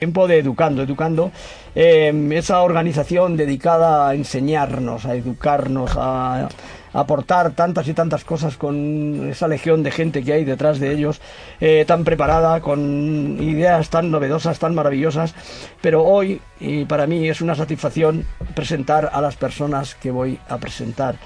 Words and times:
Tiempo 0.00 0.26
de 0.26 0.38
Educando. 0.38 0.82
Educando, 0.82 1.30
eh, 1.74 2.10
esa 2.32 2.62
organización 2.62 3.36
dedicada 3.36 4.08
a 4.08 4.14
enseñarnos, 4.14 5.04
a 5.04 5.14
educarnos, 5.14 5.90
a, 5.94 6.48
aportar 6.94 7.52
tantas 7.52 7.86
y 7.86 7.92
tantas 7.92 8.24
cosas 8.24 8.56
con 8.56 9.28
esa 9.28 9.46
legión 9.46 9.82
de 9.82 9.90
gente 9.90 10.24
que 10.24 10.32
hay 10.32 10.44
detrás 10.46 10.80
de 10.80 10.90
ellos, 10.90 11.20
eh, 11.60 11.84
tan 11.86 12.02
preparada, 12.02 12.62
con 12.62 13.36
ideas 13.42 13.90
tan 13.90 14.10
novedosas, 14.10 14.58
tan 14.58 14.74
maravillosas. 14.74 15.34
Pero 15.82 16.02
hoy, 16.02 16.40
y 16.58 16.86
para 16.86 17.06
mí 17.06 17.28
es 17.28 17.42
una 17.42 17.54
satisfacción 17.54 18.24
presentar 18.54 19.10
a 19.12 19.20
las 19.20 19.36
personas 19.36 19.94
que 19.96 20.10
voy 20.10 20.38
a 20.48 20.56
presentar. 20.56 21.16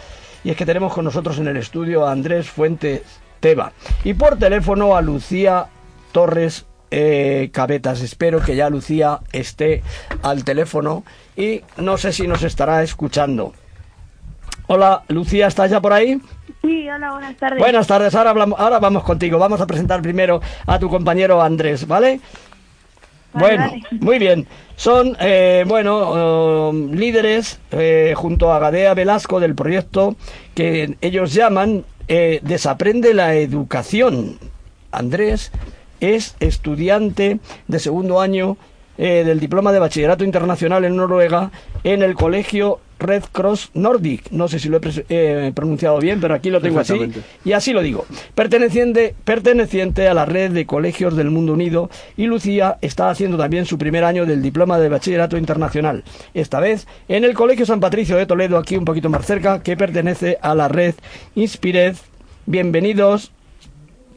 Y 0.42 0.50
es 0.50 0.56
que 0.56 0.66
tenemos 0.66 0.92
con 0.92 1.04
nosotros 1.04 1.38
en 1.38 1.46
el 1.46 1.56
estudio 1.58 2.04
a 2.04 2.10
Andrés 2.10 2.50
Fuentes 2.50 3.02
Teba 3.38 3.72
y 4.02 4.14
por 4.14 4.36
teléfono 4.36 4.96
a 4.96 5.00
Lucía 5.00 5.66
Torres 6.10 6.66
eh, 6.96 7.50
Cabetas. 7.52 8.00
Espero 8.02 8.40
que 8.40 8.54
ya 8.54 8.70
Lucía 8.70 9.18
esté 9.32 9.82
al 10.22 10.44
teléfono 10.44 11.02
y 11.36 11.62
no 11.76 11.98
sé 11.98 12.12
si 12.12 12.28
nos 12.28 12.44
estará 12.44 12.84
escuchando. 12.84 13.52
Hola, 14.68 15.02
Lucía, 15.08 15.48
¿estás 15.48 15.72
ya 15.72 15.80
por 15.80 15.92
ahí? 15.92 16.20
Sí, 16.62 16.88
hola, 16.88 17.10
buenas 17.10 17.36
tardes. 17.36 17.58
Buenas 17.58 17.86
tardes, 17.88 18.14
ahora, 18.14 18.30
hablamos, 18.30 18.60
ahora 18.60 18.78
vamos 18.78 19.02
contigo. 19.02 19.40
Vamos 19.40 19.60
a 19.60 19.66
presentar 19.66 20.02
primero 20.02 20.40
a 20.66 20.78
tu 20.78 20.88
compañero 20.88 21.42
Andrés, 21.42 21.86
¿vale? 21.88 22.20
Vale, 23.32 23.46
bueno, 23.46 23.66
vale. 23.70 23.82
muy 24.00 24.18
bien. 24.20 24.46
Son, 24.76 25.16
eh, 25.18 25.64
bueno, 25.66 26.68
um, 26.70 26.92
líderes 26.92 27.58
eh, 27.72 28.14
junto 28.16 28.52
a 28.52 28.60
Gadea 28.60 28.94
Velasco 28.94 29.40
del 29.40 29.56
proyecto 29.56 30.14
que 30.54 30.96
ellos 31.00 31.34
llaman 31.34 31.84
eh, 32.06 32.38
Desaprende 32.42 33.14
la 33.14 33.34
Educación. 33.34 34.38
Andrés 34.92 35.50
es 36.04 36.36
estudiante 36.40 37.38
de 37.68 37.78
segundo 37.78 38.20
año 38.20 38.56
eh, 38.96 39.24
del 39.24 39.40
diploma 39.40 39.72
de 39.72 39.80
bachillerato 39.80 40.24
internacional 40.24 40.84
en 40.84 40.96
Noruega 40.96 41.50
en 41.82 42.02
el 42.02 42.14
colegio 42.14 42.80
Red 42.98 43.24
Cross 43.32 43.70
Nordic. 43.74 44.30
No 44.30 44.46
sé 44.46 44.58
si 44.58 44.68
lo 44.68 44.78
he 44.78 45.04
eh, 45.08 45.52
pronunciado 45.54 45.98
bien, 45.98 46.20
pero 46.20 46.34
aquí 46.34 46.48
lo 46.50 46.60
tengo 46.60 46.78
así. 46.80 47.10
Y 47.44 47.52
así 47.52 47.72
lo 47.72 47.82
digo. 47.82 48.06
Perteneciente, 48.34 49.14
perteneciente 49.24 50.06
a 50.06 50.14
la 50.14 50.24
red 50.24 50.52
de 50.52 50.64
colegios 50.64 51.16
del 51.16 51.30
mundo 51.30 51.52
unido 51.54 51.90
y 52.16 52.26
Lucía 52.26 52.78
está 52.82 53.10
haciendo 53.10 53.36
también 53.36 53.66
su 53.66 53.78
primer 53.78 54.04
año 54.04 54.26
del 54.26 54.42
diploma 54.42 54.78
de 54.78 54.88
bachillerato 54.88 55.36
internacional. 55.36 56.04
Esta 56.32 56.60
vez 56.60 56.86
en 57.08 57.24
el 57.24 57.34
Colegio 57.34 57.66
San 57.66 57.80
Patricio 57.80 58.16
de 58.16 58.26
Toledo, 58.26 58.58
aquí 58.58 58.76
un 58.76 58.84
poquito 58.84 59.10
más 59.10 59.26
cerca, 59.26 59.62
que 59.62 59.76
pertenece 59.76 60.38
a 60.40 60.54
la 60.54 60.68
red 60.68 60.94
Inspired. 61.34 61.96
Bienvenidos, 62.46 63.32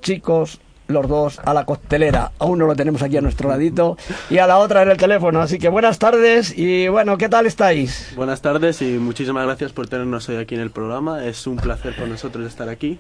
chicos, 0.02 0.60
los 0.88 1.08
dos 1.08 1.40
a 1.44 1.54
la 1.54 1.66
costelera. 1.66 2.32
A 2.40 2.46
uno 2.46 2.66
lo 2.66 2.76
tenemos 2.76 3.02
aquí 3.02 3.18
a 3.18 3.22
nuestro 3.22 3.50
ladito 3.50 3.98
y 4.30 4.38
a 4.38 4.48
la 4.48 4.58
otra 4.58 4.84
en 4.84 4.90
el 4.92 4.98
teléfono. 4.98 5.42
Así 5.42 5.58
que 5.60 5.70
buenas 5.70 6.00
tardes 6.00 6.58
y 6.58 6.88
bueno, 6.88 7.18
¿qué 7.18 7.30
tal 7.30 7.46
estáis? 7.46 8.14
Buenas 8.16 8.42
tardes 8.42 8.82
y 8.82 8.98
muchísimas 8.98 9.46
gracias 9.46 9.72
por 9.74 9.88
tenernos 9.88 10.28
hoy 10.30 10.38
aquí 10.38 10.56
en 10.56 10.62
el 10.62 10.72
programa. 10.72 11.24
Es 11.26 11.46
un 11.48 11.58
placer 11.58 11.96
para 11.96 12.08
nosotros 12.08 12.46
estar 12.48 12.70
aquí. 12.70 13.00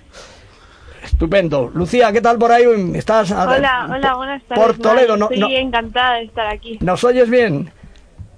Estupendo. 1.03 1.71
Lucía, 1.73 2.11
¿qué 2.11 2.21
tal 2.21 2.37
por 2.37 2.51
ahí? 2.51 2.65
¿Estás 2.95 3.31
a- 3.31 3.47
Hola, 3.49 3.87
hola, 3.89 4.15
buenas 4.15 4.43
tardes. 4.43 4.63
Por 4.65 4.77
Toledo, 4.77 5.15
no, 5.15 5.25
Estoy 5.29 5.39
no- 5.39 5.49
encantada 5.49 6.15
de 6.15 6.23
estar 6.25 6.47
aquí. 6.47 6.77
¿Nos 6.81 7.03
oyes 7.03 7.29
bien? 7.29 7.71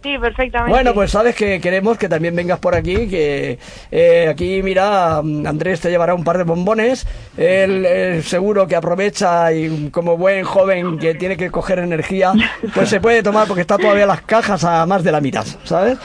Sí, 0.02 0.18
perfectamente. 0.18 0.72
Bueno, 0.72 0.94
pues 0.94 1.12
sabes 1.12 1.36
que 1.36 1.60
queremos 1.60 1.98
que 1.98 2.08
también 2.08 2.36
vengas 2.36 2.60
por 2.60 2.74
aquí, 2.74 3.08
que 3.08 3.60
eh, 3.92 4.28
aquí, 4.30 4.64
mira, 4.64 5.18
Andrés 5.18 5.82
te 5.82 5.90
llevará 5.90 6.14
un 6.14 6.24
par 6.24 6.38
de 6.38 6.46
bombones, 6.46 7.06
él 7.36 7.86
eh, 7.86 8.22
seguro 8.24 8.66
que 8.66 8.78
aprovecha 8.78 9.52
y 9.52 9.90
como 9.90 10.16
buen 10.16 10.46
joven 10.46 10.98
que 11.00 11.16
tiene 11.16 11.36
que 11.36 11.52
coger 11.52 11.80
energía, 11.80 12.32
pues 12.74 12.88
se 12.90 13.02
puede 13.02 13.22
tomar 13.24 13.48
porque 13.48 13.62
está 13.62 13.78
todavía 13.78 14.06
las 14.06 14.22
cajas 14.22 14.64
a 14.64 14.86
más 14.86 15.04
de 15.04 15.12
la 15.12 15.20
mitad, 15.20 15.46
¿sabes? 15.66 15.98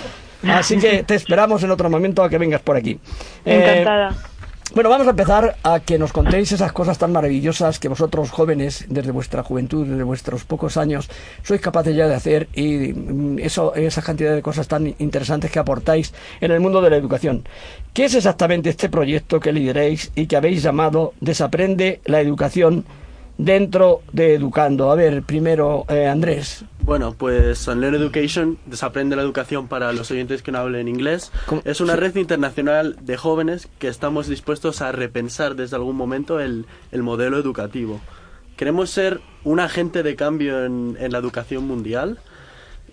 Así 0.43 0.77
que 0.77 1.05
te 1.05 1.15
esperamos 1.15 1.63
en 1.63 1.71
otro 1.71 1.89
momento 1.89 2.23
a 2.23 2.29
que 2.29 2.37
vengas 2.37 2.61
por 2.61 2.77
aquí. 2.77 2.99
Eh, 3.45 3.81
Encantada. 3.81 4.15
Bueno, 4.75 4.91
vamos 4.91 5.07
a 5.07 5.11
empezar 5.11 5.57
a 5.63 5.79
que 5.79 5.99
nos 5.99 6.13
contéis 6.13 6.51
esas 6.51 6.73
cosas 6.73 6.99
tan 6.99 7.13
maravillosas 7.13 7.79
que 7.79 7.87
vosotros 7.87 8.33
jóvenes, 8.33 8.87
desde 8.89 9.13
vuestra 9.13 9.45
juventud, 9.45 9.87
desde 9.87 10.03
vuestros 10.03 10.45
pocos 10.45 10.77
años, 10.77 11.09
sois 11.45 11.61
capaces 11.61 11.95
ya 11.95 12.09
de 12.09 12.15
hacer 12.17 12.49
y 12.55 12.93
mm, 12.93 13.39
eso, 13.39 13.73
esa 13.77 14.03
cantidad 14.03 14.35
de 14.35 14.43
cosas 14.43 14.67
tan 14.67 14.93
interesantes 14.99 15.53
que 15.53 15.61
aportáis 15.61 16.13
en 16.41 16.51
el 16.51 16.59
mundo 16.59 16.83
de 16.83 16.91
la 16.91 16.97
educación. 16.97 17.45
¿Qué 17.93 18.07
es 18.07 18.17
exactamente 18.17 18.69
este 18.69 18.89
proyecto 18.89 19.39
que 19.39 19.53
lideréis 19.53 20.11
y 20.17 20.27
que 20.27 20.37
habéis 20.37 20.65
llamado 20.65 21.15
Desaprende 21.21 22.01
la 22.05 22.21
educación 22.21 22.85
dentro 23.39 24.03
de 24.13 24.35
Educando? 24.35 24.91
A 24.91 24.97
ver, 24.97 25.23
primero, 25.23 25.85
eh, 25.89 26.09
Andrés. 26.09 26.65
Bueno, 26.85 27.15
pues 27.17 27.67
Unlearn 27.67 27.95
Education, 27.97 28.59
Desaprende 28.67 29.17
la 29.17 29.23
Educación 29.23 29.69
para 29.69 29.93
los 29.95 30.11
oyentes 30.11 30.43
que 30.43 30.53
no 30.53 30.59
hablen 30.59 30.87
inglés, 30.87 31.33
¿Cómo? 31.47 31.63
es 31.65 31.81
una 31.81 31.97
red 31.97 32.15
internacional 32.17 32.97
de 33.01 33.17
jóvenes 33.17 33.69
que 33.79 33.89
estamos 33.89 34.29
dispuestos 34.29 34.83
a 34.83 34.93
repensar 34.93 35.57
desde 35.57 35.77
algún 35.77 35.97
momento 35.97 36.41
el, 36.41 36.67
el 36.93 37.03
modelo 37.03 37.39
educativo. 37.39 38.03
Queremos 38.59 38.91
ser 38.91 39.23
un 39.45 39.61
agente 39.61 40.03
de 40.03 40.15
cambio 40.15 40.63
en, 40.67 40.99
en 41.01 41.11
la 41.11 41.19
educación 41.19 41.67
mundial, 41.67 42.19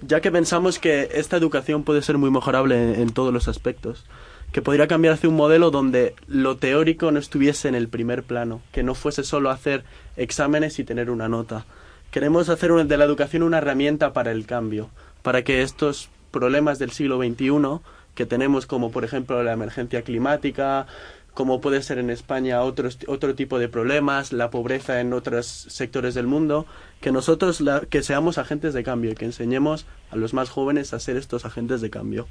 ya 0.01 0.21
que 0.21 0.31
pensamos 0.31 0.79
que 0.79 1.09
esta 1.13 1.35
educación 1.35 1.83
puede 1.83 2.01
ser 2.01 2.17
muy 2.17 2.31
mejorable 2.31 2.93
en, 2.93 3.01
en 3.01 3.09
todos 3.11 3.33
los 3.33 3.49
aspectos. 3.49 4.05
Que 4.53 4.61
podría 4.61 4.87
cambiar 4.87 5.13
hacia 5.13 5.29
un 5.29 5.35
modelo 5.35 5.69
donde 5.69 6.15
lo 6.27 6.57
teórico 6.57 7.11
no 7.11 7.19
estuviese 7.19 7.67
en 7.67 7.75
el 7.75 7.87
primer 7.89 8.23
plano, 8.23 8.61
que 8.71 8.83
no 8.83 8.95
fuese 8.95 9.23
solo 9.23 9.49
hacer 9.49 9.83
exámenes 10.15 10.79
y 10.79 10.83
tener 10.85 11.09
una 11.09 11.29
nota. 11.29 11.65
Queremos 12.11 12.49
hacer 12.49 12.71
de 12.73 12.97
la 12.97 13.05
educación 13.05 13.43
una 13.43 13.59
herramienta 13.59 14.11
para 14.13 14.31
el 14.31 14.45
cambio, 14.45 14.89
para 15.21 15.43
que 15.43 15.61
estos 15.61 16.09
problemas 16.31 16.77
del 16.79 16.91
siglo 16.91 17.17
XXI 17.17 17.79
que 18.15 18.25
tenemos, 18.25 18.65
como 18.65 18.91
por 18.91 19.05
ejemplo 19.05 19.41
la 19.43 19.53
emergencia 19.53 20.01
climática, 20.01 20.87
como 21.33 21.61
puede 21.61 21.81
ser 21.81 21.97
en 21.97 22.09
España 22.09 22.61
otros, 22.61 22.97
otro 23.07 23.35
tipo 23.35 23.57
de 23.57 23.69
problemas, 23.69 24.33
la 24.33 24.49
pobreza 24.49 24.99
en 24.99 25.13
otros 25.13 25.45
sectores 25.47 26.13
del 26.13 26.27
mundo, 26.27 26.65
que 26.99 27.13
nosotros 27.13 27.61
la- 27.61 27.79
que 27.81 28.03
seamos 28.03 28.37
agentes 28.37 28.73
de 28.73 28.83
cambio 28.83 29.11
y 29.11 29.15
que 29.15 29.23
enseñemos 29.23 29.85
a 30.11 30.17
los 30.17 30.33
más 30.33 30.49
jóvenes 30.49 30.93
a 30.93 30.99
ser 30.99 31.15
estos 31.15 31.45
agentes 31.45 31.79
de 31.79 31.89
cambio. 31.89 32.27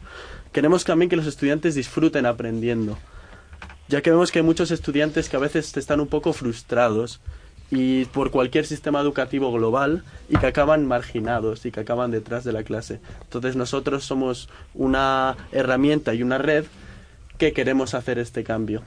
Queremos 0.53 0.85
también 0.85 1.09
que 1.09 1.17
los 1.17 1.27
estudiantes 1.27 1.75
disfruten 1.75 2.27
aprendiendo, 2.27 2.99
ya 3.89 4.03
que 4.03 4.11
vemos 4.11 4.31
que 4.31 4.41
hay 4.41 4.45
muchos 4.45 4.71
estudiantes 4.71 5.31
que 5.31 5.37
a 5.37 5.41
veces 5.41 5.75
están 5.79 6.01
un 6.01 6.09
poco 6.09 6.35
frustrados 6.35 7.21
y 7.71 8.05
por 8.07 8.31
cualquier 8.31 8.67
sistema 8.67 9.01
educativo 9.01 9.53
global 9.53 10.05
y 10.29 10.37
que 10.37 10.47
acaban 10.47 10.87
marginados 10.87 11.65
y 11.67 11.71
que 11.71 11.81
acaban 11.81 12.11
detrás 12.11 12.45
de 12.45 12.53
la 12.53 12.65
clase. 12.65 13.01
Entonces 13.23 13.57
nosotros 13.57 14.05
somos 14.05 14.49
una 14.75 15.37
herramienta 15.53 16.15
y 16.15 16.23
una 16.23 16.39
red 16.39 16.65
que 17.39 17.53
queremos 17.53 17.95
hacer 17.95 18.19
este 18.19 18.45
cambio. 18.45 18.83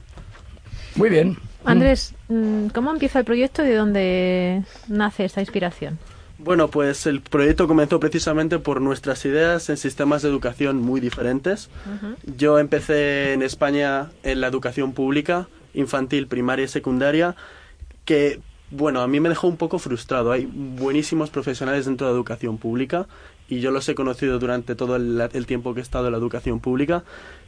Muy 0.96 1.10
bien. 1.10 1.36
Andrés, 1.64 2.14
mm, 2.28 2.68
¿cómo 2.68 2.92
empieza 2.92 3.18
el 3.18 3.24
proyecto 3.24 3.64
y 3.64 3.68
de 3.68 3.74
dónde 3.74 4.62
nace 4.88 5.24
esta 5.24 5.40
inspiración? 5.40 5.98
Bueno, 6.38 6.68
pues 6.68 7.06
el 7.06 7.20
proyecto 7.20 7.66
comenzó 7.66 8.00
precisamente 8.00 8.58
por 8.58 8.80
nuestras 8.80 9.24
ideas 9.24 9.70
en 9.70 9.76
sistemas 9.76 10.22
de 10.22 10.28
educación 10.28 10.82
muy 10.82 11.00
diferentes. 11.00 11.70
Yo 12.36 12.58
empecé 12.58 13.32
en 13.32 13.42
España 13.42 14.10
en 14.24 14.40
la 14.40 14.48
educación 14.48 14.92
pública, 14.92 15.48
infantil, 15.74 16.26
primaria 16.26 16.64
y 16.64 16.68
secundaria, 16.68 17.34
que, 18.04 18.40
bueno, 18.76 19.02
a 19.02 19.06
mí 19.06 19.20
me 19.20 19.28
dejó 19.28 19.46
un 19.46 19.56
poco 19.56 19.78
frustrado. 19.78 20.32
Hay 20.32 20.46
buenísimos 20.46 21.30
profesionales 21.30 21.86
dentro 21.86 22.06
de 22.06 22.12
la 22.12 22.16
educación 22.16 22.58
pública 22.58 23.06
y 23.48 23.60
yo 23.60 23.70
los 23.70 23.88
he 23.88 23.94
conocido 23.94 24.38
durante 24.38 24.74
todo 24.74 24.96
el, 24.96 25.46
tiempo 25.46 25.74
que 25.74 25.80
he 25.80 25.82
estado 25.82 26.06
en 26.06 26.12
la 26.12 26.18
educación 26.18 26.60
pública, 26.60 27.04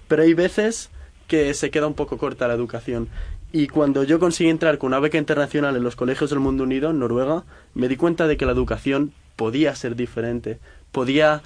pero 0.08 0.23
hay 0.23 0.34
veces 0.34 0.90
que 1.26 1.52
se 1.55 1.70
queda 1.70 1.87
un 1.87 1.94
poco 1.94 2.19
corta 2.19 2.46
la 2.46 2.55
educación. 2.55 3.08
Y 3.52 3.69
cuando 3.69 4.05
yo 4.05 4.19
conseguí 4.19 4.50
entrar 4.50 4.78
con 4.78 4.88
una 4.88 5.00
beca 5.00 5.19
internacional 5.19 5.76
en 5.76 5.82
los 5.82 5.96
colegios 5.96 6.31
del 6.31 6.40
mundo 6.40 6.64
unido, 6.64 6.90
en 6.90 6.99
Noruega, 6.99 7.44
me 7.75 7.88
di 7.88 7.96
cuenta 7.96 8.26
de 8.26 8.37
que 8.37 8.46
la 8.46 8.52
educación 8.52 9.12
podía 9.34 9.75
ser 9.75 9.96
diferente, 9.96 10.58
podía 10.93 11.43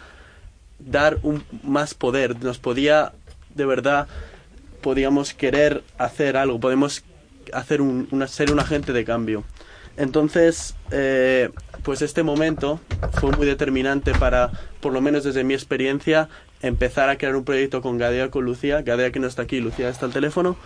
dar 0.78 1.18
un, 1.22 1.42
más 1.62 1.94
poder, 1.94 2.42
nos 2.42 2.58
podía, 2.58 3.12
de 3.54 3.64
verdad, 3.64 4.08
podíamos 4.82 5.34
querer 5.34 5.82
hacer 5.98 6.36
algo, 6.36 6.58
podemos 6.58 7.04
hacer 7.52 7.80
un, 7.80 8.08
ser 8.28 8.52
un 8.52 8.60
agente 8.60 8.92
de 8.92 9.04
cambio. 9.04 9.44
Entonces, 9.96 10.74
eh, 10.90 11.50
pues 11.82 12.02
este 12.02 12.22
momento 12.22 12.80
fue 13.12 13.32
muy 13.32 13.46
determinante 13.46 14.12
para, 14.12 14.50
por 14.80 14.92
lo 14.92 15.00
menos 15.00 15.24
desde 15.24 15.44
mi 15.44 15.54
experiencia, 15.54 16.28
empezar 16.62 17.08
a 17.08 17.18
crear 17.18 17.36
un 17.36 17.44
proyecto 17.44 17.82
con 17.82 17.98
Gadea, 17.98 18.30
con 18.30 18.44
Lucía, 18.44 18.82
Gadea 18.82 19.10
que 19.10 19.20
no 19.20 19.26
está 19.26 19.42
aquí, 19.42 19.60
Lucía 19.60 19.88
está 19.88 20.06
al 20.06 20.12
teléfono, 20.12 20.56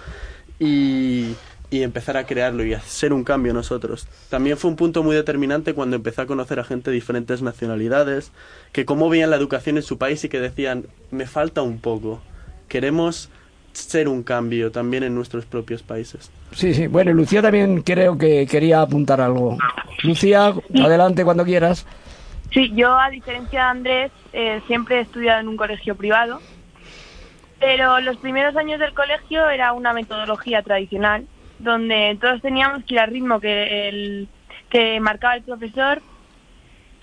y, 0.59 1.35
empezar 1.71 2.17
a 2.17 2.25
crearlo 2.25 2.65
y 2.65 2.73
hacer 2.73 3.13
un 3.13 3.25
cambio 3.25 3.53
nosotros. 3.53 4.07
También 4.31 4.57
fue 4.57 4.71
un 4.71 4.77
punto 4.77 5.03
muy 5.03 5.17
determinante 5.17 5.75
cuando 5.75 5.97
empecé 5.97 6.23
a 6.23 6.27
conocer 6.27 6.61
a 6.61 6.65
gente 6.65 6.91
de 6.91 6.95
diferentes 6.95 7.43
nacionalidades, 7.43 8.31
que 8.71 8.85
cómo 8.85 9.09
veían 9.09 9.31
la 9.31 9.37
educación 9.37 9.77
en 9.77 9.83
su 9.83 9.99
país 9.99 10.23
y 10.23 10.29
que 10.29 10.39
decían, 10.39 10.87
me 11.11 11.27
falta 11.27 11.63
un 11.63 11.81
poco, 11.81 12.23
queremos 12.69 13.29
ser 13.75 14.09
un 14.09 14.23
cambio 14.23 14.71
también 14.71 15.03
en 15.03 15.15
nuestros 15.15 15.47
propios 15.47 15.83
países. 15.83 16.31
Sí, 16.53 16.75
sí. 16.75 16.87
Bueno, 16.87 17.13
Lucía 17.13 17.43
también 17.43 17.83
creo 17.83 18.17
que 18.17 18.47
quería 18.47 18.81
apuntar 18.81 19.21
algo. 19.21 19.59
Lucía, 20.03 20.55
adelante 20.83 21.25
cuando 21.25 21.45
quieras. 21.45 21.87
Sí, 22.53 22.73
yo 22.75 22.97
a 22.97 23.11
diferencia 23.11 23.61
de 23.61 23.67
Andrés 23.67 24.13
eh, 24.33 24.61
siempre 24.67 24.99
he 24.99 25.01
estudiado 25.01 25.41
en 25.41 25.49
un 25.49 25.57
colegio 25.57 25.97
privado, 25.97 26.41
pero 27.59 28.01
los 28.01 28.17
primeros 28.19 28.57
años 28.57 28.79
del 28.79 28.95
colegio 28.95 29.49
era 29.49 29.73
una 29.73 29.93
metodología 29.93 30.63
tradicional, 30.63 31.27
donde 31.59 32.17
todos 32.21 32.41
teníamos 32.43 32.85
que 32.85 32.95
ir 32.95 33.01
al 33.01 33.11
ritmo 33.11 33.41
que, 33.41 33.89
el, 33.89 34.29
que 34.71 35.01
marcaba 35.01 35.35
el 35.35 35.43
profesor 35.43 36.01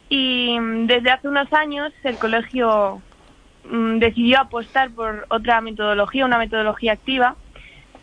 y 0.07 0.57
mm, 0.59 0.87
desde 0.87 1.09
hace 1.09 1.27
unos 1.27 1.51
años 1.53 1.91
el 2.03 2.17
colegio 2.17 3.01
mm, 3.69 3.99
decidió 3.99 4.39
apostar 4.39 4.91
por 4.91 5.25
otra 5.29 5.61
metodología, 5.61 6.25
una 6.25 6.37
metodología 6.37 6.93
activa, 6.93 7.35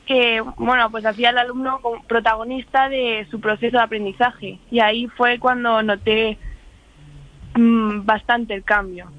que 0.07 0.41
bueno 0.57 0.91
pues 0.91 1.05
hacía 1.05 1.31
al 1.31 1.39
alumno 1.39 1.81
protagonista 2.07 2.89
de 2.89 3.27
su 3.31 3.41
proceso 3.41 3.77
de 3.77 3.83
aprendizaje. 3.83 4.59
Y 4.71 4.81
ahí 4.81 5.07
fue 5.09 5.39
cuando 5.39 5.83
noté 5.83 6.39
mm, 7.55 8.05
bastante 8.05 8.55
el 8.55 8.65
cambio. 8.65 9.11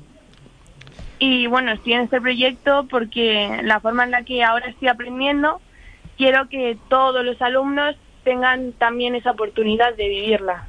Y 1.19 1.47
bueno 1.47 1.71
estoy 1.73 1.93
en 1.93 2.01
este 2.01 2.21
proyecto 2.21 2.87
porque 2.89 3.61
la 3.63 3.79
forma 3.79 4.03
en 4.03 4.11
la 4.11 4.23
que 4.23 4.43
ahora 4.43 4.67
estoy 4.67 4.87
aprendiendo 4.87 5.61
quiero 6.17 6.49
que 6.49 6.77
todos 6.87 7.23
los 7.23 7.41
alumnos 7.41 7.95
tengan 8.23 8.73
también 8.73 9.15
esa 9.15 9.31
oportunidad 9.31 9.95
de 9.95 10.07
vivirla 10.07 10.68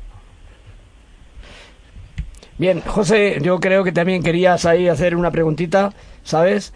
Bien, 2.60 2.82
José, 2.82 3.38
yo 3.40 3.58
creo 3.58 3.84
que 3.84 3.90
también 3.90 4.22
querías 4.22 4.66
ahí 4.66 4.86
hacer 4.86 5.16
una 5.16 5.30
preguntita, 5.30 5.94
¿sabes? 6.24 6.74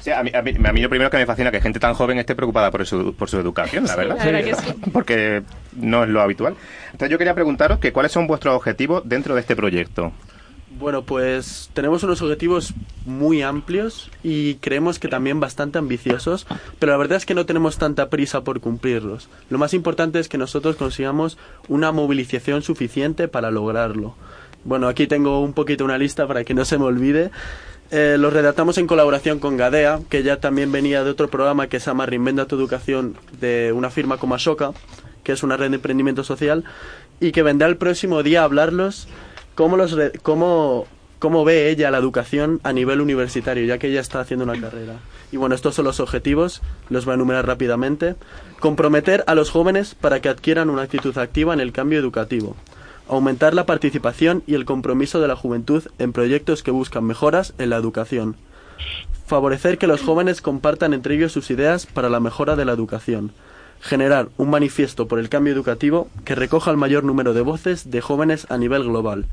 Sí, 0.00 0.10
a, 0.10 0.24
mí, 0.24 0.32
a, 0.34 0.42
mí, 0.42 0.50
a 0.50 0.72
mí 0.72 0.80
lo 0.80 0.88
primero 0.88 1.08
que 1.08 1.18
me 1.18 1.24
fascina 1.24 1.52
que 1.52 1.60
gente 1.60 1.78
tan 1.78 1.94
joven 1.94 2.18
esté 2.18 2.34
preocupada 2.34 2.72
por 2.72 2.84
su, 2.84 3.14
por 3.14 3.30
su 3.30 3.38
educación, 3.38 3.84
la 3.84 3.94
verdad. 3.94 4.16
la 4.18 4.24
verdad 4.24 4.44
que 4.44 4.54
sí. 4.56 4.74
Porque 4.92 5.42
no 5.76 6.02
es 6.02 6.10
lo 6.10 6.20
habitual. 6.20 6.56
Entonces 6.86 7.10
yo 7.10 7.16
quería 7.16 7.32
preguntaros 7.32 7.78
que 7.78 7.92
cuáles 7.92 8.10
son 8.10 8.26
vuestros 8.26 8.56
objetivos 8.56 9.04
dentro 9.04 9.36
de 9.36 9.40
este 9.42 9.54
proyecto. 9.54 10.10
Bueno, 10.80 11.02
pues 11.02 11.70
tenemos 11.74 12.02
unos 12.02 12.20
objetivos 12.20 12.74
muy 13.06 13.42
amplios 13.42 14.10
y 14.24 14.56
creemos 14.56 14.98
que 14.98 15.06
también 15.06 15.38
bastante 15.38 15.78
ambiciosos, 15.78 16.44
pero 16.80 16.90
la 16.90 16.98
verdad 16.98 17.18
es 17.18 17.24
que 17.24 17.34
no 17.34 17.46
tenemos 17.46 17.78
tanta 17.78 18.10
prisa 18.10 18.42
por 18.42 18.60
cumplirlos. 18.60 19.28
Lo 19.48 19.58
más 19.58 19.74
importante 19.74 20.18
es 20.18 20.28
que 20.28 20.38
nosotros 20.38 20.74
consigamos 20.74 21.38
una 21.68 21.92
movilización 21.92 22.62
suficiente 22.62 23.28
para 23.28 23.52
lograrlo. 23.52 24.16
Bueno, 24.64 24.88
aquí 24.88 25.06
tengo 25.06 25.40
un 25.40 25.52
poquito 25.52 25.84
una 25.84 25.98
lista 25.98 26.26
para 26.26 26.44
que 26.44 26.54
no 26.54 26.64
se 26.64 26.78
me 26.78 26.84
olvide. 26.84 27.30
Eh, 27.90 28.16
los 28.18 28.32
redactamos 28.32 28.76
en 28.76 28.86
colaboración 28.86 29.38
con 29.38 29.56
Gadea, 29.56 30.00
que 30.10 30.22
ya 30.22 30.38
también 30.38 30.70
venía 30.70 31.04
de 31.04 31.10
otro 31.10 31.28
programa 31.28 31.68
que 31.68 31.80
se 31.80 31.86
llama 31.86 32.04
Reinventa 32.04 32.46
tu 32.46 32.56
Educación, 32.56 33.16
de 33.40 33.72
una 33.72 33.88
firma 33.88 34.18
como 34.18 34.34
Ashoka, 34.34 34.72
que 35.24 35.32
es 35.32 35.42
una 35.42 35.56
red 35.56 35.70
de 35.70 35.76
emprendimiento 35.76 36.22
social, 36.22 36.64
y 37.18 37.32
que 37.32 37.42
vendrá 37.42 37.66
el 37.66 37.78
próximo 37.78 38.22
día 38.22 38.42
a 38.42 38.44
hablarlos 38.44 39.08
cómo, 39.54 39.76
los 39.78 39.96
cómo, 40.22 40.86
cómo 41.18 41.44
ve 41.44 41.70
ella 41.70 41.90
la 41.90 41.98
educación 41.98 42.60
a 42.62 42.72
nivel 42.74 43.00
universitario, 43.00 43.64
ya 43.64 43.78
que 43.78 43.88
ella 43.88 44.00
está 44.00 44.20
haciendo 44.20 44.44
una 44.44 44.60
carrera. 44.60 44.96
Y 45.32 45.36
bueno, 45.36 45.54
estos 45.54 45.74
son 45.74 45.84
los 45.84 46.00
objetivos, 46.00 46.62
los 46.90 47.04
voy 47.04 47.12
a 47.12 47.14
enumerar 47.14 47.46
rápidamente. 47.46 48.16
Comprometer 48.60 49.24
a 49.26 49.34
los 49.34 49.50
jóvenes 49.50 49.94
para 49.94 50.20
que 50.20 50.28
adquieran 50.28 50.70
una 50.70 50.82
actitud 50.82 51.16
activa 51.16 51.54
en 51.54 51.60
el 51.60 51.72
cambio 51.72 51.98
educativo. 51.98 52.54
Aumentar 53.08 53.54
la 53.54 53.64
participación 53.64 54.42
y 54.46 54.54
el 54.54 54.66
compromiso 54.66 55.18
de 55.18 55.28
la 55.28 55.36
juventud 55.36 55.82
en 55.98 56.12
proyectos 56.12 56.62
que 56.62 56.70
buscan 56.70 57.04
mejoras 57.04 57.54
en 57.56 57.70
la 57.70 57.76
educación. 57.76 58.36
Favorecer 59.26 59.78
que 59.78 59.86
los 59.86 60.02
jóvenes 60.02 60.42
compartan 60.42 60.92
entre 60.92 61.14
ellos 61.14 61.32
sus 61.32 61.50
ideas 61.50 61.86
para 61.86 62.10
la 62.10 62.20
mejora 62.20 62.54
de 62.54 62.66
la 62.66 62.72
educación. 62.72 63.32
Generar 63.80 64.28
un 64.36 64.50
manifiesto 64.50 65.08
por 65.08 65.18
el 65.18 65.30
cambio 65.30 65.54
educativo 65.54 66.08
que 66.26 66.34
recoja 66.34 66.70
el 66.70 66.76
mayor 66.76 67.04
número 67.04 67.32
de 67.32 67.40
voces 67.40 67.90
de 67.90 68.02
jóvenes 68.02 68.46
a 68.50 68.58
nivel 68.58 68.84
global. 68.84 69.24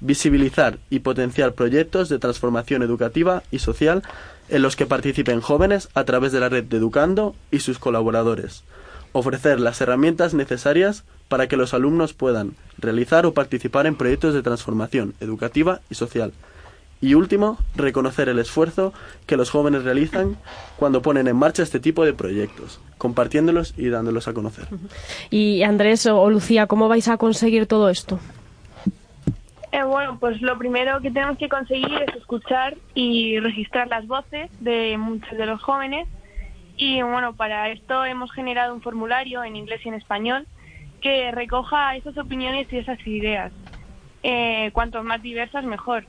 Visibilizar 0.00 0.78
y 0.90 0.98
potenciar 0.98 1.54
proyectos 1.54 2.10
de 2.10 2.18
transformación 2.18 2.82
educativa 2.82 3.42
y 3.50 3.60
social 3.60 4.02
en 4.50 4.60
los 4.60 4.76
que 4.76 4.84
participen 4.84 5.40
jóvenes 5.40 5.88
a 5.94 6.04
través 6.04 6.32
de 6.32 6.40
la 6.40 6.50
red 6.50 6.64
de 6.64 6.76
Educando 6.76 7.34
y 7.50 7.60
sus 7.60 7.78
colaboradores. 7.78 8.64
Ofrecer 9.14 9.60
las 9.60 9.80
herramientas 9.80 10.34
necesarias 10.34 11.04
para 11.28 11.46
que 11.46 11.56
los 11.56 11.72
alumnos 11.72 12.12
puedan 12.14 12.56
realizar 12.78 13.26
o 13.26 13.32
participar 13.32 13.86
en 13.86 13.94
proyectos 13.96 14.34
de 14.34 14.42
transformación 14.42 15.14
educativa 15.20 15.80
y 15.88 15.94
social. 15.94 16.32
Y 17.00 17.14
último, 17.14 17.58
reconocer 17.76 18.28
el 18.28 18.38
esfuerzo 18.38 18.92
que 19.26 19.36
los 19.36 19.50
jóvenes 19.50 19.84
realizan 19.84 20.36
cuando 20.76 21.00
ponen 21.00 21.28
en 21.28 21.36
marcha 21.36 21.62
este 21.62 21.78
tipo 21.78 22.04
de 22.04 22.12
proyectos, 22.12 22.80
compartiéndolos 22.98 23.74
y 23.76 23.88
dándolos 23.88 24.26
a 24.26 24.34
conocer. 24.34 24.66
Y 25.30 25.62
Andrés 25.62 26.06
o, 26.06 26.28
Lucía, 26.28 26.66
¿cómo 26.66 26.88
vais 26.88 27.06
a 27.08 27.16
conseguir 27.16 27.66
todo 27.66 27.90
esto? 27.90 28.18
Eh, 29.70 29.82
bueno, 29.84 30.18
pues 30.18 30.40
lo 30.40 30.58
primero 30.58 31.00
que 31.00 31.10
tenemos 31.10 31.38
que 31.38 31.48
conseguir 31.48 31.92
es 32.08 32.16
escuchar 32.16 32.76
y 32.94 33.38
registrar 33.38 33.88
las 33.88 34.06
voces 34.06 34.50
de 34.60 34.96
muchos 34.98 35.36
de 35.36 35.46
los 35.46 35.60
jóvenes. 35.62 36.08
Y 36.76 37.02
bueno, 37.02 37.36
para 37.36 37.70
esto 37.70 38.04
hemos 38.04 38.32
generado 38.32 38.74
un 38.74 38.82
formulario 38.82 39.44
en 39.44 39.56
inglés 39.56 39.80
y 39.84 39.88
en 39.88 39.94
español 39.94 40.48
que 41.00 41.30
recoja 41.30 41.96
esas 41.96 42.16
opiniones 42.18 42.72
y 42.72 42.78
esas 42.78 42.98
ideas. 43.06 43.52
Eh, 44.22 44.70
cuanto 44.72 45.02
más 45.04 45.22
diversas, 45.22 45.64
mejor. 45.64 46.08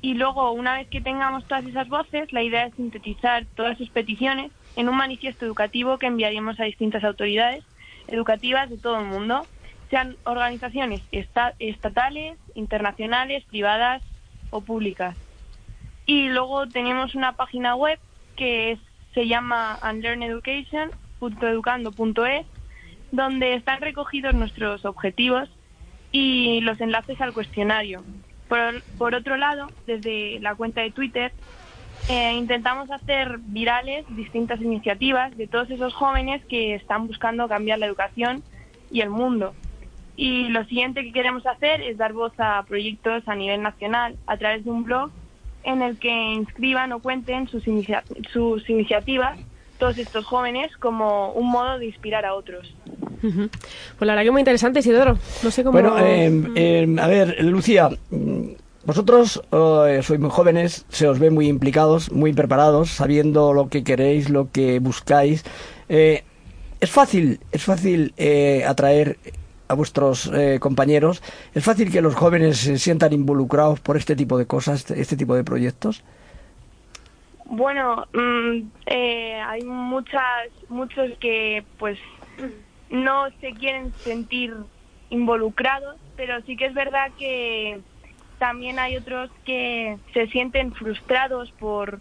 Y 0.00 0.14
luego, 0.14 0.52
una 0.52 0.78
vez 0.78 0.88
que 0.88 1.00
tengamos 1.00 1.46
todas 1.46 1.64
esas 1.66 1.88
voces, 1.88 2.32
la 2.32 2.42
idea 2.42 2.66
es 2.66 2.74
sintetizar 2.74 3.46
todas 3.54 3.78
sus 3.78 3.90
peticiones 3.90 4.52
en 4.76 4.88
un 4.88 4.96
manifiesto 4.96 5.44
educativo 5.44 5.98
que 5.98 6.06
enviaremos 6.06 6.58
a 6.58 6.64
distintas 6.64 7.04
autoridades 7.04 7.64
educativas 8.08 8.68
de 8.70 8.78
todo 8.78 8.98
el 8.98 9.06
mundo, 9.06 9.48
sean 9.90 10.18
organizaciones 10.24 11.04
esta- 11.12 11.54
estatales, 11.58 12.38
internacionales, 12.54 13.44
privadas 13.46 14.02
o 14.50 14.64
públicas. 14.64 15.18
Y 16.06 16.28
luego 16.28 16.68
tenemos 16.70 17.14
una 17.14 17.36
página 17.36 17.76
web 17.76 18.00
que 18.36 18.72
es- 18.72 18.80
se 19.14 19.28
llama 19.28 19.78
unlearneducation.educando.es, 19.82 22.46
donde 23.10 23.54
están 23.54 23.80
recogidos 23.80 24.34
nuestros 24.34 24.84
objetivos 24.84 25.48
y 26.10 26.60
los 26.62 26.80
enlaces 26.80 27.20
al 27.20 27.32
cuestionario. 27.32 28.02
Por, 28.48 28.82
por 28.98 29.14
otro 29.14 29.36
lado, 29.36 29.68
desde 29.86 30.40
la 30.40 30.54
cuenta 30.54 30.80
de 30.82 30.90
Twitter, 30.90 31.32
eh, 32.08 32.34
intentamos 32.34 32.90
hacer 32.90 33.38
virales 33.38 34.04
distintas 34.16 34.60
iniciativas 34.60 35.36
de 35.36 35.46
todos 35.46 35.70
esos 35.70 35.94
jóvenes 35.94 36.44
que 36.46 36.74
están 36.74 37.06
buscando 37.06 37.48
cambiar 37.48 37.78
la 37.78 37.86
educación 37.86 38.42
y 38.90 39.02
el 39.02 39.10
mundo. 39.10 39.54
Y 40.16 40.48
lo 40.48 40.64
siguiente 40.64 41.02
que 41.02 41.12
queremos 41.12 41.46
hacer 41.46 41.80
es 41.80 41.96
dar 41.96 42.12
voz 42.12 42.32
a 42.38 42.62
proyectos 42.64 43.26
a 43.26 43.34
nivel 43.34 43.62
nacional 43.62 44.16
a 44.26 44.36
través 44.36 44.64
de 44.64 44.70
un 44.70 44.84
blog 44.84 45.10
en 45.64 45.82
el 45.82 45.98
que 45.98 46.10
inscriban 46.10 46.92
o 46.92 46.98
cuenten 47.00 47.48
sus, 47.48 47.66
inicia- 47.66 48.04
sus 48.32 48.68
iniciativas 48.68 49.38
todos 49.78 49.98
estos 49.98 50.24
jóvenes 50.24 50.70
como 50.76 51.32
un 51.32 51.50
modo 51.50 51.78
de 51.78 51.86
inspirar 51.86 52.24
a 52.24 52.34
otros. 52.34 52.72
Pues 53.20 54.06
la 54.06 54.12
verdad 54.14 54.22
que 54.22 54.30
muy 54.30 54.40
interesante, 54.40 54.80
Isidoro. 54.80 55.18
No 55.42 55.50
sé 55.50 55.64
cómo... 55.64 55.72
Bueno, 55.72 55.98
eh, 55.98 56.30
eh, 56.54 56.96
a 57.00 57.06
ver, 57.08 57.42
Lucía, 57.44 57.88
vosotros 58.84 59.42
eh, 59.52 60.00
sois 60.02 60.20
muy 60.20 60.30
jóvenes, 60.30 60.84
se 60.88 61.08
os 61.08 61.18
ve 61.18 61.30
muy 61.30 61.48
implicados, 61.48 62.10
muy 62.12 62.32
preparados, 62.32 62.90
sabiendo 62.90 63.52
lo 63.52 63.68
que 63.68 63.82
queréis, 63.84 64.28
lo 64.30 64.50
que 64.50 64.78
buscáis. 64.80 65.44
Eh, 65.88 66.22
es 66.80 66.90
fácil, 66.90 67.38
es 67.52 67.62
fácil 67.64 68.12
eh, 68.16 68.64
atraer 68.66 69.18
a 69.72 69.74
vuestros 69.74 70.30
eh, 70.32 70.58
compañeros. 70.60 71.22
Es 71.54 71.64
fácil 71.64 71.90
que 71.90 72.00
los 72.00 72.14
jóvenes 72.14 72.58
se 72.58 72.78
sientan 72.78 73.12
involucrados 73.12 73.80
por 73.80 73.96
este 73.96 74.14
tipo 74.14 74.38
de 74.38 74.46
cosas, 74.46 74.80
este, 74.80 75.00
este 75.00 75.16
tipo 75.16 75.34
de 75.34 75.44
proyectos. 75.44 76.04
Bueno, 77.46 78.06
mm, 78.12 78.68
eh, 78.86 79.40
hay 79.40 79.62
muchas, 79.64 80.48
muchos 80.68 81.10
que 81.18 81.64
pues 81.78 81.98
no 82.90 83.28
se 83.40 83.52
quieren 83.52 83.92
sentir 83.98 84.54
involucrados, 85.10 85.96
pero 86.16 86.40
sí 86.42 86.56
que 86.56 86.66
es 86.66 86.74
verdad 86.74 87.10
que 87.18 87.80
también 88.38 88.78
hay 88.78 88.96
otros 88.96 89.30
que 89.44 89.98
se 90.14 90.26
sienten 90.28 90.72
frustrados 90.72 91.50
por, 91.52 92.00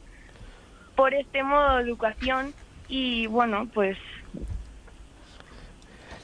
por 0.95 1.13
este 1.13 1.43
modo 1.43 1.77
de 1.77 1.83
educación 1.83 2.53
y 2.87 3.27
bueno, 3.27 3.67
pues 3.73 3.97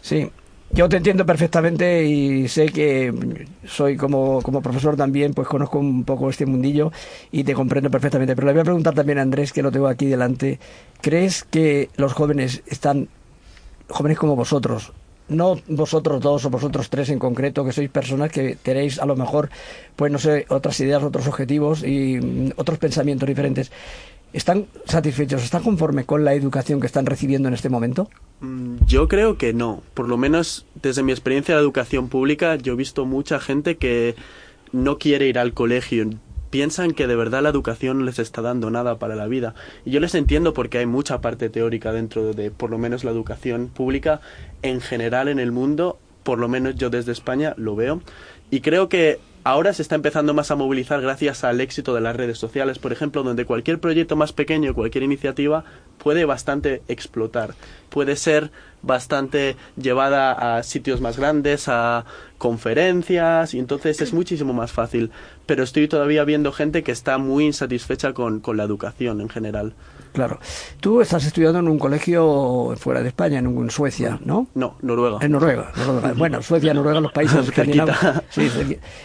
Sí. 0.07 0.31
Yo 0.77 0.87
te 0.87 0.97
entiendo 0.97 1.25
perfectamente 1.25 2.05
y 2.05 2.47
sé 2.47 2.67
que 2.67 3.11
soy 3.65 3.97
como, 3.97 4.43
como 4.43 4.61
profesor 4.61 4.95
también, 4.95 5.33
pues 5.33 5.47
conozco 5.47 5.79
un 5.79 6.03
poco 6.03 6.29
este 6.29 6.45
mundillo 6.45 6.91
y 7.31 7.43
te 7.43 7.55
comprendo 7.55 7.89
perfectamente. 7.89 8.35
Pero 8.35 8.45
le 8.45 8.53
voy 8.53 8.61
a 8.61 8.63
preguntar 8.63 8.93
también 8.93 9.17
a 9.17 9.23
Andrés, 9.23 9.51
que 9.51 9.63
lo 9.63 9.71
tengo 9.71 9.87
aquí 9.87 10.05
delante. 10.05 10.59
¿Crees 11.01 11.43
que 11.45 11.89
los 11.95 12.13
jóvenes 12.13 12.61
están, 12.67 13.07
jóvenes 13.89 14.19
como 14.19 14.35
vosotros, 14.35 14.93
no 15.29 15.59
vosotros 15.67 16.21
dos 16.21 16.45
o 16.45 16.51
vosotros 16.51 16.91
tres 16.91 17.09
en 17.09 17.17
concreto, 17.17 17.65
que 17.65 17.73
sois 17.73 17.89
personas 17.89 18.31
que 18.31 18.55
tenéis 18.55 18.99
a 18.99 19.07
lo 19.07 19.15
mejor, 19.15 19.49
pues 19.95 20.11
no 20.11 20.19
sé, 20.19 20.45
otras 20.47 20.79
ideas, 20.79 21.01
otros 21.01 21.25
objetivos 21.25 21.81
y 21.83 22.19
mm, 22.21 22.51
otros 22.55 22.77
pensamientos 22.77 23.27
diferentes. 23.27 23.71
¿Están 24.33 24.67
satisfechos, 24.85 25.43
están 25.43 25.63
conformes 25.63 26.05
con 26.05 26.25
la 26.25 26.33
educación 26.33 26.79
que 26.79 26.87
están 26.87 27.05
recibiendo 27.05 27.47
en 27.47 27.53
este 27.53 27.69
momento? 27.69 28.09
Mm, 28.41 28.77
Yo 28.85 29.07
creo 29.07 29.37
que 29.37 29.53
no. 29.53 29.81
Por 29.93 30.09
lo 30.09 30.17
menos 30.17 30.65
desde 30.81 31.01
mi 31.03 31.11
experiencia 31.11 31.55
de 31.55 31.61
la 31.61 31.63
educación 31.63 32.09
pública, 32.09 32.55
yo 32.55 32.73
he 32.73 32.75
visto 32.75 33.05
mucha 33.05 33.39
gente 33.39 33.77
que 33.77 34.15
no 34.71 34.97
quiere 34.97 35.27
ir 35.27 35.39
al 35.39 35.53
colegio. 35.53 36.09
Piensan 36.49 36.91
que 36.91 37.07
de 37.07 37.15
verdad 37.15 37.41
la 37.41 37.49
educación 37.49 38.05
les 38.05 38.19
está 38.19 38.41
dando 38.41 38.69
nada 38.69 38.99
para 38.99 39.15
la 39.15 39.27
vida. 39.27 39.55
Y 39.85 39.91
yo 39.91 39.99
les 39.99 40.13
entiendo 40.15 40.53
porque 40.53 40.77
hay 40.77 40.85
mucha 40.85 41.19
parte 41.19 41.49
teórica 41.49 41.91
dentro 41.91 42.33
de, 42.33 42.51
por 42.51 42.69
lo 42.69 42.77
menos, 42.77 43.03
la 43.03 43.11
educación 43.11 43.67
pública 43.67 44.21
en 44.61 44.81
general 44.81 45.29
en 45.29 45.39
el 45.39 45.51
mundo. 45.51 45.97
Por 46.23 46.39
lo 46.39 46.47
menos 46.47 46.75
yo 46.75 46.89
desde 46.89 47.11
España 47.11 47.53
lo 47.57 47.75
veo. 47.75 48.01
Y 48.51 48.61
creo 48.61 48.87
que 48.87 49.19
ahora 49.47 49.71
se 49.73 49.81
está 49.81 49.95
empezando 49.95 50.33
más 50.33 50.51
a 50.51 50.57
movilizar 50.57 51.01
gracias 51.01 51.45
al 51.45 51.61
éxito 51.61 51.95
de 51.95 52.01
las 52.01 52.17
redes 52.17 52.37
sociales, 52.37 52.79
por 52.79 52.91
ejemplo, 52.91 53.23
donde 53.23 53.45
cualquier 53.45 53.79
proyecto 53.79 54.17
más 54.17 54.33
pequeño, 54.33 54.73
cualquier 54.73 55.05
iniciativa 55.05 55.63
puede 56.03 56.25
bastante 56.25 56.81
explotar, 56.89 57.53
puede 57.89 58.17
ser 58.17 58.51
bastante 58.81 59.55
llevada 59.77 60.57
a 60.57 60.63
sitios 60.63 60.99
más 60.99 61.17
grandes, 61.17 61.69
a 61.69 62.03
conferencias, 62.37 63.53
y 63.53 63.59
entonces 63.59 64.01
es 64.01 64.13
muchísimo 64.13 64.51
más 64.51 64.73
fácil. 64.73 65.11
Pero 65.45 65.63
estoy 65.63 65.87
todavía 65.87 66.25
viendo 66.25 66.51
gente 66.51 66.83
que 66.83 66.91
está 66.91 67.17
muy 67.17 67.45
insatisfecha 67.45 68.11
con, 68.11 68.41
con 68.41 68.57
la 68.57 68.63
educación 68.63 69.21
en 69.21 69.29
general. 69.29 69.73
Claro. 70.17 70.39
Tú 70.79 70.99
estás 70.99 71.23
estudiando 71.25 71.59
en 71.59 71.67
un 71.67 71.77
colegio 71.77 72.73
fuera 72.75 73.03
de 73.03 73.09
España, 73.09 73.37
en, 73.37 73.45
un- 73.45 73.69
Suecia, 73.69 74.19
¿no? 74.25 74.47
No, 74.55 74.75
Noruega. 74.81 75.19
En 75.21 75.31
Noruega. 75.31 75.71
Noruega. 75.77 76.13
Bueno, 76.17 76.41
Suecia, 76.41 76.73
Noruega, 76.73 76.99
los 77.01 77.11
países 77.11 77.45
escandinavos. 77.47 77.95
Sí, 78.31 78.49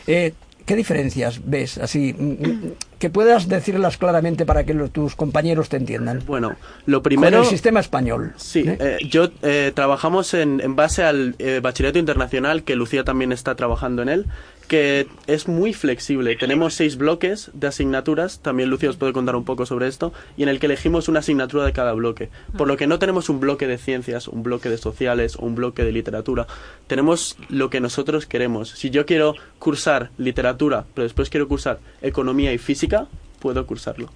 Eh, 0.06 0.32
¿Qué 0.64 0.74
diferencias 0.76 1.40
ves 1.44 1.76
así? 1.78 2.14
mm, 2.16 2.24
mm, 2.48 2.72
Que 3.00 3.10
puedas 3.10 3.48
decirlas 3.48 3.98
claramente 3.98 4.46
para 4.46 4.64
que 4.64 4.72
tus 4.90 5.16
compañeros 5.16 5.68
te 5.68 5.76
entiendan. 5.76 6.22
Bueno, 6.24 6.54
lo 6.86 6.98
Con 6.98 7.02
primero... 7.02 7.40
el 7.40 7.46
sistema 7.46 7.80
español. 7.80 8.32
Sí, 8.36 8.60
¿eh? 8.60 8.78
eh, 8.80 8.98
yo 9.10 9.28
eh, 9.42 9.72
trabajamos 9.74 10.32
en, 10.34 10.60
en 10.60 10.76
base 10.76 11.02
al 11.02 11.34
eh, 11.40 11.58
bachillerato 11.62 11.98
internacional, 11.98 12.62
que 12.62 12.76
Lucía 12.76 13.02
también 13.04 13.32
está 13.32 13.54
trabajando 13.56 14.02
en 14.02 14.08
él, 14.08 14.26
que 14.68 15.06
es 15.26 15.48
muy 15.48 15.72
flexible. 15.72 16.36
Tenemos 16.36 16.74
seis 16.74 16.96
bloques 16.96 17.50
de 17.52 17.66
asignaturas, 17.66 18.40
también 18.40 18.70
Lucía 18.70 18.90
os 18.90 18.96
puede 18.96 19.12
contar 19.12 19.36
un 19.36 19.44
poco 19.44 19.66
sobre 19.66 19.86
esto, 19.86 20.12
y 20.36 20.42
en 20.42 20.48
el 20.48 20.60
que 20.60 20.66
elegimos 20.66 21.08
una 21.08 21.20
asignatura 21.20 21.64
de 21.64 21.72
cada 21.72 21.92
bloque. 21.92 22.30
Por 22.56 22.68
lo 22.68 22.76
que 22.76 22.86
no 22.86 22.98
tenemos 22.98 23.28
un 23.28 23.40
bloque 23.40 23.66
de 23.66 23.78
ciencias, 23.78 24.28
un 24.28 24.42
bloque 24.42 24.68
de 24.68 24.78
sociales 24.78 25.36
o 25.36 25.44
un 25.44 25.54
bloque 25.54 25.84
de 25.84 25.92
literatura. 25.92 26.46
Tenemos 26.86 27.36
lo 27.48 27.70
que 27.70 27.80
nosotros 27.80 28.26
queremos. 28.26 28.70
Si 28.70 28.90
yo 28.90 29.06
quiero 29.06 29.34
cursar 29.58 30.10
literatura, 30.18 30.84
pero 30.94 31.04
después 31.04 31.30
quiero 31.30 31.48
cursar 31.48 31.78
economía 32.00 32.52
y 32.52 32.58
física, 32.58 33.06
puedo 33.40 33.66
cursarlo. 33.66 34.10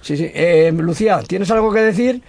Sí, 0.00 0.16
sí. 0.16 0.30
Eh, 0.32 0.72
Lucía, 0.72 1.20
¿tienes 1.26 1.50
algo 1.50 1.72
que 1.72 1.80
decir? 1.80 2.22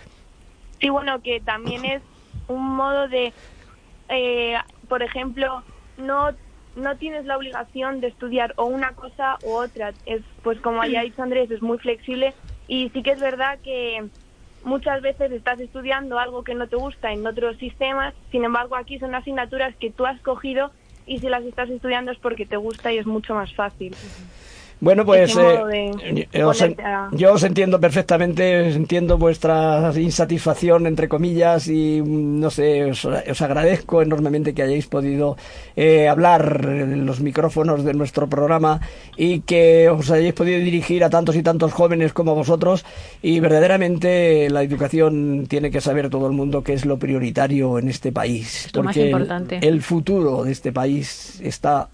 Sí, 0.80 0.90
bueno, 0.90 1.22
que 1.22 1.40
también 1.42 1.86
es 1.86 2.02
un 2.48 2.76
modo 2.76 3.08
de, 3.08 3.34
eh, 4.10 4.56
por 4.90 5.04
ejemplo, 5.04 5.64
no 5.98 6.32
no 6.76 6.98
tienes 6.98 7.26
la 7.26 7.38
obligación 7.38 8.02
de 8.02 8.08
estudiar 8.08 8.54
o 8.58 8.66
una 8.66 8.94
cosa 8.94 9.38
u 9.44 9.52
otra. 9.52 9.94
Es, 10.06 10.22
pues 10.44 10.60
como 10.62 10.84
ya 10.86 11.02
ha 11.02 11.04
dicho 11.04 11.22
Andrés, 11.22 11.52
es 11.52 11.62
muy 11.62 11.78
flexible 11.80 12.34
y 12.68 12.90
sí 12.90 13.04
que 13.04 13.12
es 13.12 13.20
verdad 13.20 13.60
que 13.64 14.10
muchas 14.64 15.02
veces 15.02 15.32
estás 15.32 15.60
estudiando 15.60 16.20
algo 16.20 16.44
que 16.44 16.54
no 16.54 16.68
te 16.68 16.76
gusta 16.76 17.12
en 17.12 17.26
otros 17.26 17.58
sistemas, 17.58 18.14
sin 18.32 18.44
embargo 18.44 18.76
aquí 18.76 19.00
son 19.00 19.16
asignaturas 19.16 19.76
que 19.78 19.92
tú 19.92 20.06
has 20.06 20.22
cogido 20.22 20.72
y 21.06 21.20
si 21.20 21.30
las 21.30 21.44
estás 21.44 21.70
estudiando 21.70 22.12
es 22.12 22.20
porque 22.20 22.46
te 22.46 22.58
gusta 22.58 22.94
y 22.94 23.00
es 23.00 23.06
mucho 23.06 23.34
más 23.34 23.54
fácil. 23.56 23.96
Bueno, 24.82 25.06
pues 25.06 25.36
modo 25.36 25.70
eh, 25.70 26.28
de 26.32 26.40
yo, 26.40 26.50
os, 26.50 26.60
en- 26.62 26.74
ponerte 26.76 26.84
a- 26.84 27.10
yo 27.14 27.34
os 27.34 27.44
entiendo 27.44 27.80
perfectamente, 27.80 28.70
entiendo 28.72 29.18
vuestra 29.20 29.92
insatisfacción, 29.96 30.88
entre 30.88 31.08
comillas, 31.08 31.68
y 31.68 32.02
mm, 32.02 32.40
no 32.40 32.50
sé, 32.50 32.86
os, 32.86 33.06
os 33.06 33.42
agradezco 33.44 34.02
enormemente 34.02 34.54
que 34.56 34.64
hayáis 34.64 34.88
podido 34.88 35.38
eh, 35.76 36.08
hablar 36.10 36.66
en 36.68 37.06
los 37.06 37.22
micrófonos 37.22 37.84
de 37.84 37.94
nuestro 37.94 38.28
programa 38.28 38.82
y 39.16 39.42
que 39.42 39.88
os 39.90 40.10
hayáis 40.10 40.34
podido 40.34 40.60
dirigir 40.60 41.04
a 41.04 41.12
tantos 41.12 41.36
y 41.36 41.44
tantos 41.44 41.72
jóvenes 41.74 42.12
como 42.12 42.34
vosotros. 42.34 42.84
Y 43.22 43.40
verdaderamente 43.40 44.50
la 44.50 44.64
educación 44.64 45.46
tiene 45.48 45.70
que 45.70 45.80
saber 45.80 46.10
todo 46.10 46.26
el 46.26 46.34
mundo 46.34 46.64
que 46.64 46.74
es 46.74 46.86
lo 46.86 46.98
prioritario 46.98 47.78
en 47.78 47.88
este 47.88 48.12
país. 48.12 48.68
Lo 48.74 48.82
más 48.84 48.96
porque 49.12 49.60
el 49.62 49.82
futuro 49.84 50.44
de 50.44 50.52
este 50.52 50.72
país 50.72 51.40
está 51.44 51.88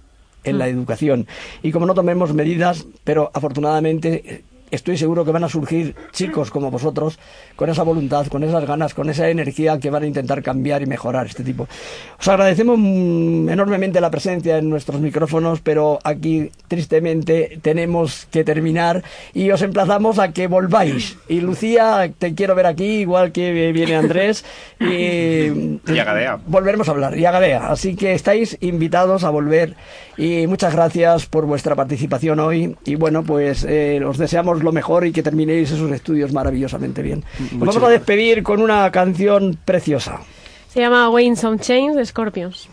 en 0.48 0.58
la 0.58 0.68
educación. 0.68 1.27
Y 1.63 1.72
como 1.72 1.86
no 1.86 1.94
tomemos 1.94 2.34
medidas, 2.34 2.86
pero 3.04 3.32
afortunadamente 3.34 4.44
estoy 4.72 4.98
seguro 4.98 5.26
que 5.26 5.32
van 5.32 5.44
a 5.44 5.50
surgir 5.50 5.96
chicos 6.12 6.52
como 6.52 6.72
vosotros 6.72 7.20
con 7.56 7.70
esa 7.70 7.84
voluntad, 7.84 8.28
con 8.28 8.44
esas 8.44 8.66
ganas, 8.66 8.94
con 8.94 9.10
esa 9.10 9.30
energía 9.30 9.80
que 9.80 9.90
van 9.90 10.04
a 10.04 10.08
intentar 10.08 10.44
cambiar 10.44 10.82
y 10.82 10.86
mejorar 10.86 11.28
este 11.28 11.44
tipo. 11.44 11.68
Os 12.20 12.28
agradecemos 12.28 12.78
mm, 12.80 13.50
enormemente 13.50 14.02
la 14.02 14.12
presencia 14.12 14.58
en 14.58 14.70
nuestros 14.70 15.00
micrófonos, 15.02 15.62
pero 15.62 16.00
aquí 16.04 16.52
tristemente 16.68 17.60
tenemos 17.62 18.28
que 18.32 18.44
terminar 18.44 19.04
y 19.34 19.52
os 19.52 19.62
emplazamos 19.62 20.20
a 20.20 20.32
que 20.34 20.48
volváis. 20.48 21.18
Y 21.28 21.42
Lucía, 21.42 22.12
te 22.18 22.36
quiero 22.36 22.56
ver 22.56 22.66
aquí, 22.66 23.00
igual 23.02 23.32
que 23.32 23.72
viene 23.72 23.96
Andrés. 23.96 24.44
Y, 24.80 24.88
Y 25.92 26.00
a 26.00 26.04
Gadea. 26.04 26.40
volveremos 26.46 26.88
a 26.88 26.92
hablar 26.92 27.18
y 27.18 27.26
a 27.26 27.32
Gadea. 27.32 27.68
Así 27.68 27.96
que 27.96 28.14
estáis 28.14 28.58
invitados 28.62 29.24
a 29.24 29.30
volver 29.30 29.76
y 30.18 30.48
muchas 30.48 30.74
gracias 30.74 31.26
por 31.26 31.46
vuestra 31.46 31.76
participación 31.76 32.40
hoy. 32.40 32.76
Y 32.86 32.96
bueno, 32.96 33.24
pues 33.24 33.66
eh, 33.68 34.02
os 34.06 34.18
deseamos 34.18 34.57
lo 34.64 34.72
mejor 34.72 35.06
y 35.06 35.12
que 35.12 35.24
terminéis 35.24 35.72
esos 35.72 35.92
estudios 35.92 36.34
maravillosamente 36.34 37.02
bien. 37.02 37.24
Nos 37.40 37.52
Muchas 37.54 37.76
vamos 37.76 37.90
a 37.90 37.92
despedir 37.92 38.44
con 38.44 38.62
una 38.62 38.92
canción 38.92 39.58
preciosa. 39.66 40.20
Se 40.70 40.80
llama 40.80 41.10
Wayne 41.10 41.36
Some 41.36 41.60
Chains 41.60 41.96
de 41.96 42.06
Scorpions. 42.06 42.70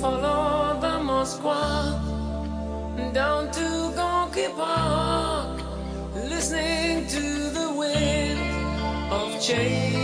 follow 0.00 0.78
the 0.80 0.98
Moskva 1.08 1.98
down 3.12 3.50
to 3.50 3.60
Gonky 3.96 4.48
Park, 4.56 5.60
listening 6.14 7.06
to 7.08 7.20
the 7.58 7.72
wind 7.76 8.38
of 9.12 9.40
change. 9.40 9.98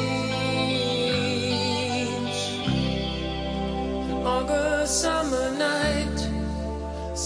An 4.10 4.26
August 4.26 5.00
summer 5.02 5.23
night, 5.23 5.23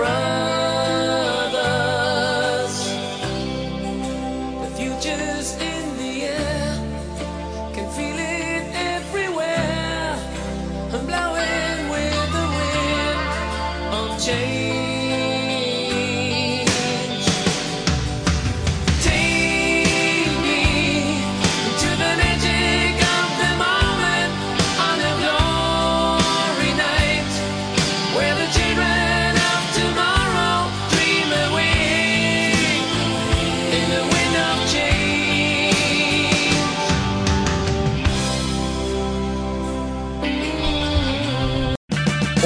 run. 0.00 0.39